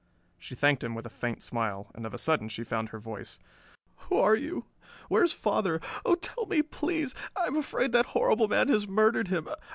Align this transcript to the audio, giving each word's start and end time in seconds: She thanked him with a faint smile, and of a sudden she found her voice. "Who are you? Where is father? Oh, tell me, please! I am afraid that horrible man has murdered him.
She 0.39 0.55
thanked 0.55 0.83
him 0.83 0.95
with 0.95 1.05
a 1.05 1.11
faint 1.11 1.43
smile, 1.43 1.91
and 1.93 2.07
of 2.07 2.13
a 2.15 2.17
sudden 2.17 2.49
she 2.49 2.63
found 2.63 2.89
her 2.89 2.97
voice. 2.97 3.37
"Who 4.09 4.17
are 4.17 4.35
you? 4.35 4.65
Where 5.09 5.21
is 5.23 5.31
father? 5.31 5.79
Oh, 6.03 6.15
tell 6.15 6.47
me, 6.47 6.63
please! 6.63 7.13
I 7.35 7.45
am 7.45 7.55
afraid 7.55 7.91
that 7.91 8.07
horrible 8.17 8.47
man 8.47 8.67
has 8.69 8.87
murdered 8.87 9.27
him. 9.27 9.47